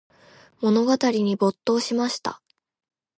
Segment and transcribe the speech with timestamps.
[0.61, 2.41] 物語に没頭しました。